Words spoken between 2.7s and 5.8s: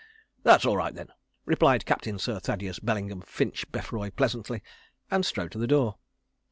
Bellingham ffinch Beffroye pleasantly, and strode to the